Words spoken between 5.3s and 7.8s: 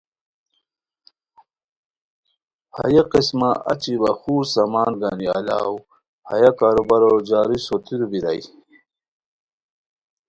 الاؤ ہیہ کاروبارو جاری